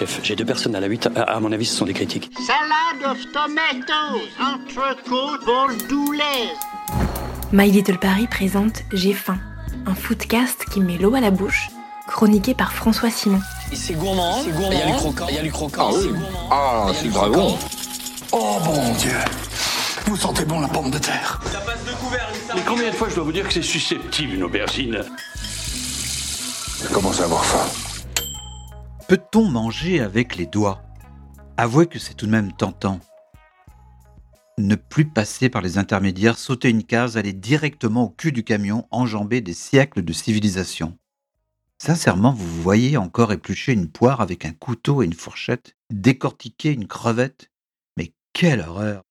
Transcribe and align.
Chef, 0.00 0.20
j'ai 0.22 0.34
deux 0.34 0.46
personnes 0.46 0.74
à 0.74 0.80
la 0.80 0.86
8. 0.86 1.10
À, 1.14 1.22
à 1.24 1.40
mon 1.40 1.52
avis, 1.52 1.66
ce 1.66 1.76
sont 1.76 1.84
des 1.84 1.92
critiques. 1.92 2.30
Salade 2.46 3.12
of 3.12 3.18
tomatoes, 3.32 4.22
entrecôte 4.40 5.44
bordelaise. 5.44 6.56
My 7.52 7.70
Little 7.70 7.98
Paris 7.98 8.26
présente 8.26 8.82
J'ai 8.94 9.12
faim, 9.12 9.38
un 9.84 9.94
foodcast 9.94 10.64
qui 10.72 10.80
met 10.80 10.96
l'eau 10.96 11.14
à 11.16 11.20
la 11.20 11.30
bouche, 11.30 11.68
chroniqué 12.08 12.54
par 12.54 12.72
François 12.72 13.10
Simon. 13.10 13.40
C'est 13.74 13.92
gourmand, 13.92 14.42
c'est 14.42 14.52
gourmand. 14.52 14.70
Il 14.72 14.78
y 14.78 14.82
a 14.82 14.86
du 14.86 14.92
croquant, 14.94 15.26
il 15.28 15.34
y 15.34 15.38
a 15.38 15.42
du 15.42 15.52
croquant. 15.52 15.90
Ah 15.92 15.98
oui. 15.98 16.10
Ah, 16.50 16.86
c'est 16.94 17.08
grave 17.08 17.32
bon. 17.32 17.58
Oh 18.32 18.58
bon 18.64 18.94
Dieu 18.94 19.12
Vous 20.06 20.16
sentez 20.16 20.46
bon 20.46 20.60
la 20.60 20.68
pomme 20.68 20.90
de 20.90 20.98
terre 20.98 21.38
Mais 22.54 22.62
combien 22.66 22.88
de 22.88 22.94
fois 22.94 23.10
je 23.10 23.16
dois 23.16 23.24
vous 23.24 23.32
dire 23.32 23.46
que 23.46 23.52
c'est 23.52 23.60
susceptible 23.60 24.32
une 24.32 24.44
aubergine? 24.44 25.02
Je 26.82 26.88
commence 26.88 27.20
à 27.20 27.24
avoir 27.24 27.44
faim? 27.44 27.89
Peut-on 29.10 29.48
manger 29.48 29.98
avec 29.98 30.36
les 30.36 30.46
doigts? 30.46 30.84
Avouez 31.56 31.88
que 31.88 31.98
c'est 31.98 32.14
tout 32.14 32.26
de 32.26 32.30
même 32.30 32.52
tentant. 32.52 33.00
Ne 34.56 34.76
plus 34.76 35.04
passer 35.04 35.48
par 35.48 35.62
les 35.62 35.78
intermédiaires, 35.78 36.38
sauter 36.38 36.70
une 36.70 36.84
case, 36.84 37.16
aller 37.16 37.32
directement 37.32 38.04
au 38.04 38.08
cul 38.10 38.30
du 38.30 38.44
camion, 38.44 38.86
enjamber 38.92 39.40
des 39.40 39.52
siècles 39.52 40.02
de 40.02 40.12
civilisation. 40.12 40.96
Sincèrement, 41.82 42.32
vous 42.32 42.62
voyez 42.62 42.96
encore 42.96 43.32
éplucher 43.32 43.72
une 43.72 43.90
poire 43.90 44.20
avec 44.20 44.44
un 44.44 44.52
couteau 44.52 45.02
et 45.02 45.06
une 45.06 45.12
fourchette, 45.12 45.74
décortiquer 45.90 46.70
une 46.70 46.86
crevette? 46.86 47.50
Mais 47.96 48.12
quelle 48.32 48.60
horreur 48.60 49.02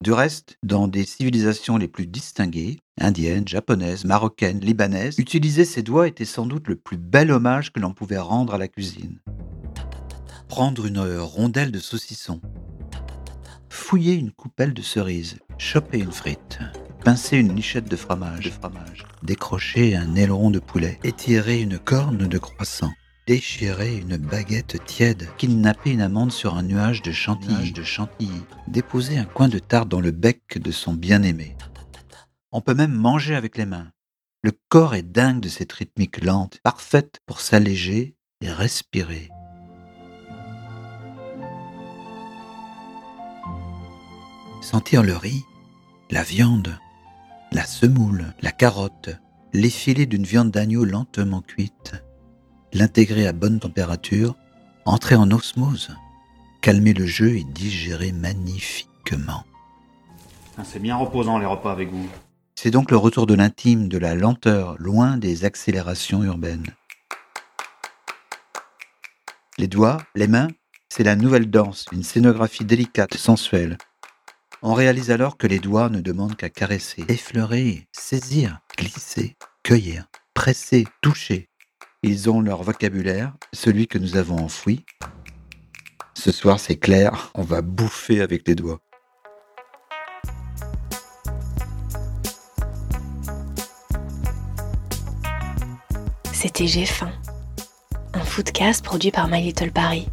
Du 0.00 0.12
reste, 0.12 0.58
dans 0.64 0.88
des 0.88 1.04
civilisations 1.04 1.76
les 1.76 1.86
plus 1.86 2.08
distinguées, 2.08 2.80
indiennes, 3.00 3.48
japonaises, 3.48 4.04
marocaines, 4.04 4.60
libanaises, 4.60 5.18
utiliser 5.18 5.64
ses 5.64 5.82
doigts 5.82 6.08
était 6.08 6.24
sans 6.24 6.46
doute 6.46 6.68
le 6.68 6.76
plus 6.76 6.96
bel 6.96 7.30
hommage 7.30 7.72
que 7.72 7.80
l'on 7.80 7.92
pouvait 7.92 8.18
rendre 8.18 8.54
à 8.54 8.58
la 8.58 8.68
cuisine. 8.68 9.18
Prendre 10.48 10.86
une 10.86 11.00
rondelle 11.00 11.72
de 11.72 11.78
saucisson, 11.78 12.40
fouiller 13.68 14.14
une 14.14 14.32
coupelle 14.32 14.74
de 14.74 14.82
cerises, 14.82 15.38
choper 15.58 15.98
une 15.98 16.12
frite, 16.12 16.58
pincer 17.04 17.38
une 17.38 17.54
lichette 17.54 17.90
de 17.90 17.96
fromage, 17.96 18.44
de 18.44 18.50
fromage, 18.50 19.06
décrocher 19.22 19.96
un 19.96 20.14
aileron 20.14 20.50
de 20.50 20.58
poulet, 20.58 20.98
étirer 21.04 21.60
une 21.60 21.78
corne 21.78 22.28
de 22.28 22.38
croissant, 22.38 22.92
déchirer 23.26 23.96
une 23.96 24.16
baguette 24.16 24.84
tiède, 24.84 25.28
kidnapper 25.38 25.90
une 25.90 26.00
amande 26.00 26.32
sur 26.32 26.54
un 26.56 26.62
nuage 26.62 27.02
de 27.02 27.12
chantilly, 27.12 27.72
de 27.72 27.82
chantilly, 27.82 28.42
déposer 28.68 29.18
un 29.18 29.24
coin 29.24 29.48
de 29.48 29.58
tarte 29.58 29.88
dans 29.88 30.00
le 30.00 30.10
bec 30.10 30.58
de 30.58 30.70
son 30.70 30.94
bien-aimé. 30.94 31.56
On 32.54 32.60
peut 32.60 32.74
même 32.74 32.92
manger 32.92 33.34
avec 33.34 33.56
les 33.56 33.64
mains. 33.64 33.90
Le 34.42 34.52
corps 34.68 34.94
est 34.94 35.02
dingue 35.02 35.40
de 35.40 35.48
cette 35.48 35.72
rythmique 35.72 36.22
lente, 36.22 36.58
parfaite 36.62 37.20
pour 37.24 37.40
s'alléger 37.40 38.14
et 38.42 38.50
respirer. 38.50 39.30
Sentir 44.60 45.02
le 45.02 45.16
riz, 45.16 45.44
la 46.10 46.22
viande, 46.22 46.78
la 47.52 47.64
semoule, 47.64 48.34
la 48.42 48.52
carotte, 48.52 49.10
l'effilé 49.54 50.04
d'une 50.04 50.24
viande 50.24 50.50
d'agneau 50.50 50.84
lentement 50.84 51.40
cuite, 51.40 51.94
l'intégrer 52.74 53.26
à 53.26 53.32
bonne 53.32 53.60
température, 53.60 54.36
entrer 54.84 55.14
en 55.14 55.30
osmose, 55.30 55.96
calmer 56.60 56.92
le 56.92 57.06
jeu 57.06 57.36
et 57.36 57.44
digérer 57.44 58.12
magnifiquement. 58.12 59.44
Ah, 60.58 60.64
C'est 60.64 60.80
bien 60.80 60.96
reposant 60.96 61.38
les 61.38 61.46
repas 61.46 61.72
avec 61.72 61.90
vous. 61.90 62.08
C'est 62.54 62.70
donc 62.70 62.90
le 62.90 62.96
retour 62.96 63.26
de 63.26 63.34
l'intime, 63.34 63.88
de 63.88 63.98
la 63.98 64.14
lenteur, 64.14 64.76
loin 64.78 65.16
des 65.16 65.44
accélérations 65.44 66.22
urbaines. 66.22 66.66
Les 69.58 69.68
doigts, 69.68 69.98
les 70.14 70.28
mains, 70.28 70.48
c'est 70.88 71.04
la 71.04 71.16
nouvelle 71.16 71.50
danse, 71.50 71.86
une 71.92 72.02
scénographie 72.02 72.64
délicate, 72.64 73.14
sensuelle. 73.14 73.78
On 74.62 74.74
réalise 74.74 75.10
alors 75.10 75.36
que 75.36 75.46
les 75.46 75.58
doigts 75.58 75.88
ne 75.88 76.00
demandent 76.00 76.36
qu'à 76.36 76.50
caresser, 76.50 77.04
effleurer, 77.08 77.88
saisir, 77.92 78.60
glisser, 78.78 79.36
cueillir, 79.62 80.06
presser, 80.34 80.86
toucher. 81.00 81.48
Ils 82.02 82.30
ont 82.30 82.40
leur 82.40 82.62
vocabulaire, 82.62 83.34
celui 83.52 83.86
que 83.86 83.98
nous 83.98 84.16
avons 84.16 84.36
enfoui. 84.36 84.84
Ce 86.14 86.30
soir, 86.30 86.60
c'est 86.60 86.76
clair, 86.76 87.30
on 87.34 87.42
va 87.42 87.62
bouffer 87.62 88.20
avec 88.20 88.46
les 88.46 88.54
doigts. 88.54 88.80
C'était 96.42 96.66
J'ai 96.66 96.86
faim, 96.86 97.12
un 98.14 98.24
foodcast 98.24 98.84
produit 98.84 99.12
par 99.12 99.28
My 99.28 99.40
Little 99.40 99.70
Paris. 99.70 100.08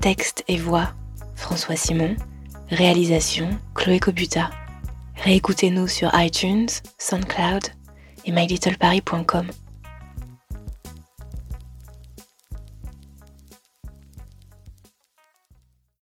Texte 0.00 0.44
et 0.46 0.56
voix 0.56 0.92
François 1.34 1.74
Simon, 1.74 2.14
réalisation 2.70 3.50
Chloé 3.74 3.98
Cobuta. 3.98 4.50
Réécoutez-nous 5.16 5.88
sur 5.88 6.12
iTunes, 6.14 6.68
SoundCloud 6.98 7.64
et 8.26 8.30
mylittleparis.com. 8.30 9.48